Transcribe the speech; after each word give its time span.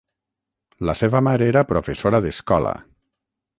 La 0.91 0.95
seva 1.01 1.21
mare 1.27 1.51
era 1.53 1.63
professora 1.73 2.25
d'escola. 2.27 2.75